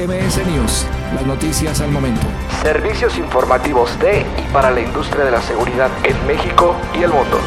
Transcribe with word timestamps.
MS 0.00 0.46
News, 0.46 0.86
las 1.14 1.26
noticias 1.26 1.78
al 1.82 1.90
momento. 1.90 2.26
Servicios 2.62 3.18
informativos 3.18 3.98
de 3.98 4.20
y 4.38 4.50
para 4.50 4.70
la 4.70 4.80
industria 4.80 5.26
de 5.26 5.30
la 5.30 5.42
seguridad 5.42 5.90
en 6.04 6.26
México 6.26 6.74
y 6.94 7.02
el 7.02 7.10
mundo. 7.10 7.38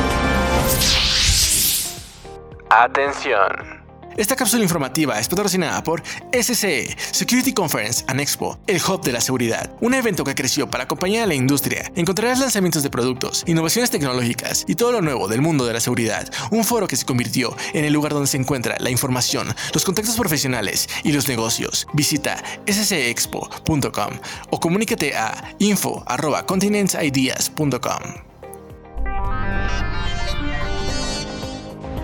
Atención. 2.69 3.82
Esta 4.17 4.35
cápsula 4.35 4.63
informativa 4.63 5.19
es 5.19 5.27
patrocinada 5.27 5.83
por 5.83 6.03
SCE, 6.31 6.95
Security 7.11 7.53
Conference 7.53 8.03
and 8.07 8.19
Expo, 8.19 8.59
el 8.67 8.81
hub 8.81 9.01
de 9.01 9.11
la 9.11 9.21
seguridad, 9.21 9.75
un 9.81 9.93
evento 9.93 10.23
que 10.23 10.35
creció 10.35 10.69
para 10.69 10.83
acompañar 10.83 11.23
a 11.23 11.27
la 11.27 11.35
industria. 11.35 11.91
Encontrarás 11.95 12.39
lanzamientos 12.39 12.83
de 12.83 12.89
productos, 12.89 13.43
innovaciones 13.47 13.89
tecnológicas 13.89 14.65
y 14.67 14.75
todo 14.75 14.91
lo 14.91 15.01
nuevo 15.01 15.27
del 15.27 15.41
mundo 15.41 15.65
de 15.65 15.73
la 15.73 15.79
seguridad. 15.79 16.29
Un 16.51 16.63
foro 16.63 16.87
que 16.87 16.95
se 16.95 17.05
convirtió 17.05 17.55
en 17.73 17.85
el 17.85 17.93
lugar 17.93 18.13
donde 18.13 18.27
se 18.27 18.37
encuentra 18.37 18.77
la 18.79 18.89
información, 18.89 19.53
los 19.73 19.83
contactos 19.83 20.15
profesionales 20.15 20.87
y 21.03 21.11
los 21.11 21.27
negocios. 21.27 21.87
Visita 21.93 22.41
scexpo.com 22.69 24.13
o 24.49 24.59
comunícate 24.59 25.15
a 25.15 25.55
info.continentsideas.com. 25.59 28.32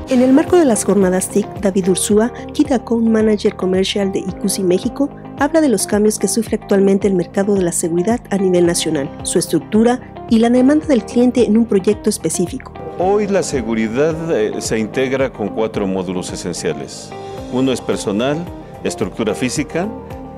En 0.09 0.23
el 0.23 0.33
marco 0.33 0.57
de 0.57 0.65
las 0.65 0.85
jornadas 0.85 1.29
TIC, 1.29 1.45
David 1.61 1.89
Ursúa, 1.89 2.33
Key 2.55 2.65
Account 2.73 3.07
Manager 3.07 3.55
Comercial 3.55 4.11
de 4.11 4.21
ICUSI 4.21 4.63
México, 4.63 5.07
habla 5.37 5.61
de 5.61 5.69
los 5.69 5.85
cambios 5.85 6.17
que 6.17 6.27
sufre 6.27 6.57
actualmente 6.59 7.07
el 7.07 7.13
mercado 7.13 7.53
de 7.53 7.61
la 7.61 7.71
seguridad 7.71 8.19
a 8.31 8.37
nivel 8.37 8.65
nacional, 8.65 9.07
su 9.21 9.37
estructura 9.37 10.01
y 10.27 10.39
la 10.39 10.49
demanda 10.49 10.87
del 10.87 11.05
cliente 11.05 11.45
en 11.45 11.57
un 11.57 11.67
proyecto 11.67 12.09
específico. 12.09 12.73
Hoy 12.97 13.27
la 13.27 13.43
seguridad 13.43 14.15
eh, 14.35 14.59
se 14.61 14.79
integra 14.79 15.31
con 15.31 15.49
cuatro 15.49 15.85
módulos 15.85 16.33
esenciales. 16.33 17.11
Uno 17.53 17.71
es 17.71 17.79
personal, 17.79 18.43
estructura 18.83 19.35
física, 19.35 19.87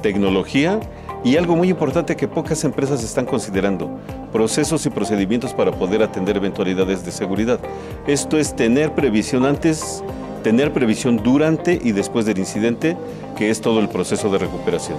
tecnología 0.02 0.82
y 1.24 1.38
algo 1.38 1.56
muy 1.56 1.70
importante 1.70 2.18
que 2.18 2.28
pocas 2.28 2.62
empresas 2.66 3.06
están 3.06 3.26
considerando, 3.26 3.90
procesos 4.32 4.86
y 4.86 4.90
procedimientos 4.90 5.54
para 5.54 5.72
poder 5.72 6.04
atender 6.04 6.38
eventualidades 6.38 7.06
de 7.06 7.12
seguridad. 7.12 7.60
Esto 8.08 8.38
es 8.38 8.56
tener 8.56 8.94
previsión 8.94 9.46
antes, 9.46 10.04
tener 10.44 10.74
previsión 10.74 11.18
durante 11.18 11.80
y 11.82 11.92
después 11.92 12.26
del 12.26 12.40
incidente, 12.40 12.98
que 13.38 13.50
es 13.50 13.62
todo 13.62 13.80
el 13.80 13.90
proceso 13.90 14.30
de 14.32 14.40
recuperación. 14.40 14.98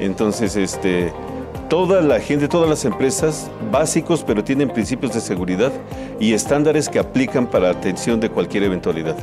Entonces, 0.00 0.56
este, 0.56 1.12
toda 1.68 2.00
la 2.00 2.20
gente, 2.20 2.48
todas 2.48 2.68
las 2.68 2.84
empresas 2.84 3.50
básicos, 3.72 4.22
pero 4.24 4.44
tienen 4.44 4.68
principios 4.68 5.12
de 5.14 5.20
seguridad 5.20 5.72
y 6.20 6.32
estándares 6.32 6.88
que 6.88 6.98
aplican 6.98 7.46
para 7.46 7.70
atención 7.70 8.20
de 8.20 8.30
cualquier 8.30 8.64
eventualidad 8.64 9.16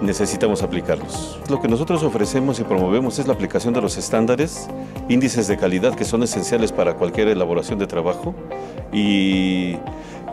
necesitamos 0.00 0.62
aplicarlos. 0.62 1.38
Lo 1.48 1.60
que 1.60 1.68
nosotros 1.68 2.02
ofrecemos 2.02 2.58
y 2.60 2.64
promovemos 2.64 3.18
es 3.18 3.26
la 3.26 3.34
aplicación 3.34 3.74
de 3.74 3.80
los 3.80 3.96
estándares, 3.96 4.68
índices 5.08 5.46
de 5.48 5.56
calidad 5.56 5.94
que 5.94 6.04
son 6.04 6.22
esenciales 6.22 6.72
para 6.72 6.94
cualquier 6.94 7.28
elaboración 7.28 7.78
de 7.78 7.86
trabajo 7.86 8.34
y 8.92 9.76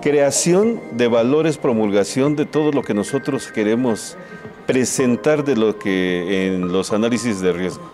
creación 0.02 0.80
de 0.94 1.08
valores, 1.08 1.58
promulgación 1.58 2.36
de 2.36 2.46
todo 2.46 2.72
lo 2.72 2.84
que 2.84 2.94
nosotros 2.94 3.52
queremos 3.52 4.18
presentar 4.66 5.44
de 5.44 5.56
lo 5.56 5.80
que 5.80 6.48
en 6.48 6.72
los 6.72 6.92
análisis 6.92 7.42
de 7.42 7.54
riesgo. 7.54 7.90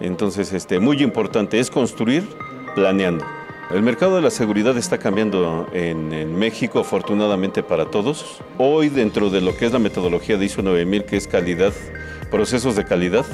Entonces, 0.00 0.52
este, 0.52 0.78
muy 0.78 1.02
importante 1.02 1.58
es 1.58 1.70
construir 1.70 2.28
planeando. 2.74 3.24
El 3.70 3.82
mercado 3.82 4.16
de 4.16 4.22
la 4.22 4.30
seguridad 4.30 4.78
está 4.78 4.96
cambiando 4.96 5.66
en, 5.74 6.38
México, 6.38 6.78
afortunadamente 6.78 7.62
para 7.62 7.90
todos. 7.90 8.40
Hoy, 8.56 8.88
dentro 8.88 9.28
de 9.28 9.42
lo 9.42 9.54
que 9.54 9.66
es 9.66 9.72
la 9.72 9.78
metodología 9.78 10.38
de 10.38 10.46
ISO 10.46 10.62
9000, 10.62 11.04
que 11.04 11.18
es 11.18 11.28
calidad, 11.28 11.74
procesos 12.30 12.76
de 12.76 12.86
calidad, 12.86 13.26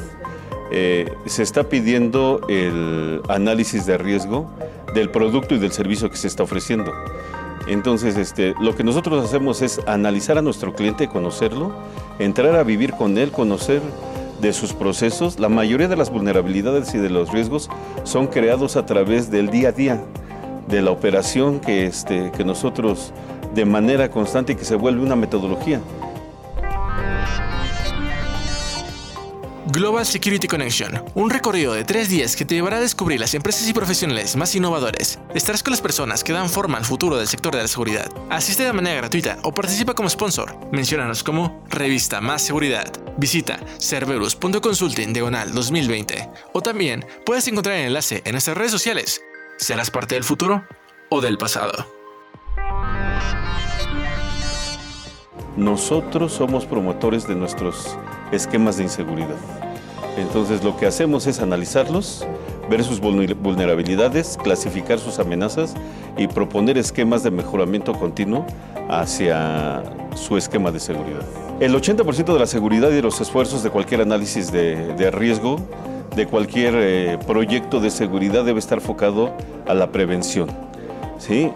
eh, 0.72 1.08
se 1.26 1.44
está 1.44 1.68
pidiendo 1.68 2.40
el 2.48 3.20
análisis 3.28 3.86
de 3.86 3.96
riesgo 3.96 4.50
del 4.92 5.08
producto 5.08 5.54
y 5.54 5.58
del 5.58 5.70
servicio 5.70 6.10
que 6.10 6.16
se 6.16 6.26
está 6.26 6.42
ofreciendo. 6.42 6.92
Entonces, 7.68 8.16
este, 8.16 8.56
lo 8.60 8.74
que 8.74 8.82
nosotros 8.82 9.24
hacemos 9.24 9.62
es 9.62 9.80
analizar 9.86 10.36
a 10.36 10.42
nuestro 10.42 10.74
cliente, 10.74 11.06
conocerlo, 11.06 11.72
entrar 12.18 12.56
a 12.56 12.64
vivir 12.64 12.92
con 12.94 13.18
él, 13.18 13.30
conocer 13.30 13.80
de 14.40 14.52
sus 14.52 14.72
procesos. 14.72 15.38
La 15.38 15.48
mayoría 15.48 15.86
de 15.86 15.96
las 15.96 16.10
vulnerabilidades 16.10 16.92
y 16.92 16.98
de 16.98 17.08
los 17.08 17.30
riesgos 17.30 17.70
son 18.02 18.26
creados 18.26 18.74
a 18.74 18.84
través 18.84 19.30
del 19.30 19.48
día 19.48 19.68
a 19.68 19.72
día 19.72 20.04
de 20.68 20.82
la 20.82 20.90
operación 20.90 21.60
que, 21.60 21.86
este, 21.86 22.30
que 22.32 22.44
nosotros 22.44 23.12
de 23.54 23.64
manera 23.64 24.10
constante 24.10 24.52
y 24.52 24.56
que 24.56 24.64
se 24.64 24.74
vuelve 24.74 25.02
una 25.02 25.16
metodología. 25.16 25.80
Global 29.74 30.06
Security 30.06 30.46
Connection, 30.46 31.02
un 31.14 31.30
recorrido 31.30 31.72
de 31.72 31.82
tres 31.82 32.08
días 32.08 32.36
que 32.36 32.44
te 32.44 32.54
llevará 32.54 32.76
a 32.76 32.80
descubrir 32.80 33.18
las 33.18 33.34
empresas 33.34 33.68
y 33.68 33.72
profesionales 33.72 34.36
más 34.36 34.54
innovadores. 34.54 35.18
Estarás 35.34 35.64
con 35.64 35.72
las 35.72 35.80
personas 35.80 36.22
que 36.22 36.32
dan 36.32 36.48
forma 36.48 36.78
al 36.78 36.84
futuro 36.84 37.16
del 37.16 37.26
sector 37.26 37.56
de 37.56 37.62
la 37.62 37.66
seguridad. 37.66 38.08
Asiste 38.30 38.62
de 38.62 38.72
manera 38.72 38.94
gratuita 38.96 39.38
o 39.42 39.52
participa 39.52 39.94
como 39.94 40.08
sponsor. 40.08 40.56
Menciónanos 40.70 41.24
como 41.24 41.64
Revista 41.70 42.20
Más 42.20 42.42
Seguridad. 42.42 42.92
Visita 43.16 43.58
cerberus.consulting 43.80 45.12
diagonal 45.12 45.52
2020 45.52 46.28
o 46.52 46.60
también 46.60 47.04
puedes 47.26 47.48
encontrar 47.48 47.74
el 47.74 47.86
enlace 47.86 48.22
en 48.24 48.32
nuestras 48.32 48.56
redes 48.56 48.70
sociales 48.70 49.22
¿Serás 49.56 49.90
parte 49.90 50.16
del 50.16 50.24
futuro 50.24 50.64
o 51.10 51.20
del 51.20 51.38
pasado? 51.38 51.86
Nosotros 55.56 56.32
somos 56.32 56.66
promotores 56.66 57.28
de 57.28 57.36
nuestros 57.36 57.96
esquemas 58.32 58.76
de 58.76 58.82
inseguridad. 58.82 59.36
Entonces 60.16 60.64
lo 60.64 60.76
que 60.76 60.86
hacemos 60.86 61.28
es 61.28 61.40
analizarlos, 61.40 62.26
ver 62.68 62.82
sus 62.82 63.00
vulnerabilidades, 63.00 64.36
clasificar 64.42 64.98
sus 64.98 65.20
amenazas 65.20 65.74
y 66.18 66.26
proponer 66.26 66.76
esquemas 66.76 67.22
de 67.22 67.30
mejoramiento 67.30 67.92
continuo 67.92 68.46
hacia 68.88 69.84
su 70.16 70.36
esquema 70.36 70.72
de 70.72 70.80
seguridad. 70.80 71.22
El 71.60 71.74
80% 71.74 72.32
de 72.32 72.38
la 72.38 72.46
seguridad 72.46 72.90
y 72.90 72.94
de 72.94 73.02
los 73.02 73.20
esfuerzos 73.20 73.62
de 73.62 73.70
cualquier 73.70 74.00
análisis 74.00 74.50
de, 74.50 74.94
de 74.94 75.10
riesgo 75.12 75.60
de 76.14 76.26
cualquier 76.26 76.74
eh, 76.76 77.18
proyecto 77.26 77.80
de 77.80 77.90
seguridad 77.90 78.44
debe 78.44 78.58
estar 78.58 78.78
enfocado 78.78 79.32
a 79.66 79.74
la 79.74 79.90
prevención. 79.90 80.48
¿sí? 81.18 81.50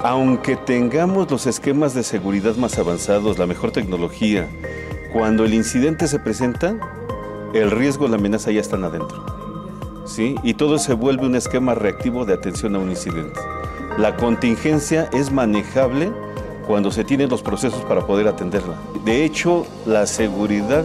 Aunque 0.00 0.56
tengamos 0.56 1.30
los 1.30 1.46
esquemas 1.46 1.94
de 1.94 2.02
seguridad 2.02 2.56
más 2.56 2.78
avanzados, 2.78 3.38
la 3.38 3.46
mejor 3.46 3.70
tecnología, 3.70 4.46
cuando 5.12 5.44
el 5.44 5.54
incidente 5.54 6.08
se 6.08 6.18
presenta, 6.18 6.76
el 7.54 7.70
riesgo, 7.70 8.08
la 8.08 8.16
amenaza 8.16 8.50
ya 8.50 8.60
están 8.60 8.84
adentro. 8.84 9.24
¿sí? 10.04 10.34
Y 10.42 10.54
todo 10.54 10.78
se 10.78 10.92
vuelve 10.92 11.26
un 11.26 11.36
esquema 11.36 11.74
reactivo 11.74 12.24
de 12.24 12.34
atención 12.34 12.76
a 12.76 12.78
un 12.78 12.90
incidente. 12.90 13.40
La 13.96 14.16
contingencia 14.16 15.08
es 15.12 15.30
manejable 15.30 16.12
cuando 16.66 16.90
se 16.90 17.04
tienen 17.04 17.28
los 17.28 17.42
procesos 17.42 17.84
para 17.84 18.06
poder 18.06 18.26
atenderla. 18.26 18.74
De 19.04 19.24
hecho, 19.24 19.66
la 19.86 20.06
seguridad 20.06 20.84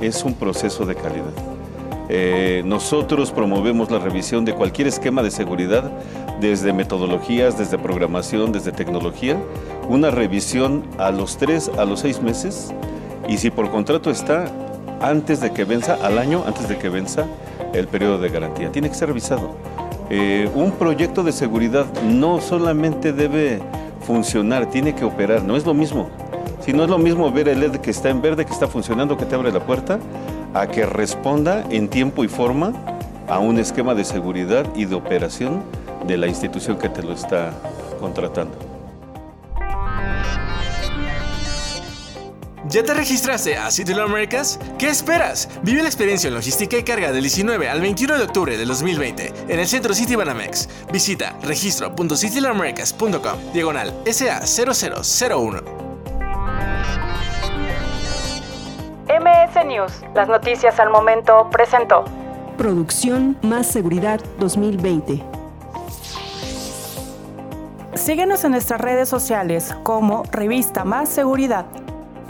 es 0.00 0.24
un 0.24 0.34
proceso 0.34 0.86
de 0.86 0.94
calidad. 0.94 1.49
Eh, 2.12 2.64
nosotros 2.66 3.30
promovemos 3.30 3.88
la 3.92 4.00
revisión 4.00 4.44
de 4.44 4.52
cualquier 4.52 4.88
esquema 4.88 5.22
de 5.22 5.30
seguridad, 5.30 5.92
desde 6.40 6.72
metodologías, 6.72 7.56
desde 7.56 7.78
programación, 7.78 8.50
desde 8.50 8.72
tecnología, 8.72 9.40
una 9.88 10.10
revisión 10.10 10.82
a 10.98 11.12
los 11.12 11.36
tres, 11.36 11.70
a 11.78 11.84
los 11.84 12.00
seis 12.00 12.20
meses, 12.20 12.74
y 13.28 13.38
si 13.38 13.50
por 13.50 13.70
contrato 13.70 14.10
está 14.10 14.46
antes 15.00 15.40
de 15.40 15.52
que 15.52 15.64
venza, 15.64 15.98
al 16.02 16.18
año 16.18 16.42
antes 16.48 16.68
de 16.68 16.78
que 16.78 16.88
venza 16.88 17.26
el 17.74 17.86
periodo 17.86 18.18
de 18.18 18.28
garantía. 18.28 18.72
Tiene 18.72 18.88
que 18.88 18.96
ser 18.96 19.06
revisado. 19.06 19.54
Eh, 20.10 20.50
un 20.52 20.72
proyecto 20.72 21.22
de 21.22 21.30
seguridad 21.30 21.86
no 22.02 22.40
solamente 22.40 23.12
debe 23.12 23.60
funcionar, 24.00 24.68
tiene 24.68 24.96
que 24.96 25.04
operar, 25.04 25.44
no 25.44 25.56
es 25.56 25.64
lo 25.64 25.74
mismo. 25.74 26.10
Si 26.60 26.72
no 26.72 26.82
es 26.82 26.90
lo 26.90 26.98
mismo 26.98 27.30
ver 27.30 27.48
el 27.48 27.60
LED 27.60 27.76
que 27.76 27.92
está 27.92 28.10
en 28.10 28.20
verde, 28.20 28.44
que 28.44 28.52
está 28.52 28.66
funcionando, 28.66 29.16
que 29.16 29.26
te 29.26 29.36
abre 29.36 29.52
la 29.52 29.60
puerta, 29.60 30.00
a 30.54 30.66
que 30.66 30.86
responda 30.86 31.64
en 31.70 31.88
tiempo 31.88 32.24
y 32.24 32.28
forma 32.28 32.72
a 33.28 33.38
un 33.38 33.58
esquema 33.58 33.94
de 33.94 34.04
seguridad 34.04 34.66
y 34.74 34.84
de 34.84 34.94
operación 34.94 35.62
de 36.06 36.16
la 36.16 36.26
institución 36.26 36.78
que 36.78 36.88
te 36.88 37.02
lo 37.02 37.12
está 37.12 37.52
contratando. 38.00 38.70
¿Ya 42.70 42.84
te 42.84 42.94
registraste 42.94 43.56
a 43.56 43.68
City 43.72 43.92
Americas? 43.94 44.60
¿Qué 44.78 44.88
esperas? 44.88 45.48
Vive 45.62 45.82
la 45.82 45.88
experiencia 45.88 46.28
en 46.28 46.34
logística 46.34 46.78
y 46.78 46.84
carga 46.84 47.10
del 47.10 47.22
19 47.22 47.68
al 47.68 47.80
21 47.80 48.16
de 48.16 48.22
octubre 48.22 48.56
de 48.56 48.64
2020 48.64 49.32
en 49.48 49.58
el 49.58 49.66
centro 49.66 49.92
City 49.92 50.14
Banamex. 50.14 50.68
Visita 50.92 51.36
registro.citylamericas.com 51.42 53.52
diagonal 53.52 53.92
SA0001. 54.04 55.79
News, 59.70 60.02
las 60.16 60.28
noticias 60.28 60.80
al 60.80 60.90
momento, 60.90 61.48
presentó. 61.50 62.04
Producción 62.58 63.38
Más 63.42 63.68
Seguridad 63.68 64.20
2020. 64.40 65.22
Síguenos 67.94 68.42
en 68.44 68.50
nuestras 68.50 68.80
redes 68.80 69.08
sociales 69.08 69.72
como 69.84 70.24
Revista 70.32 70.84
Más 70.84 71.08
Seguridad 71.08 71.66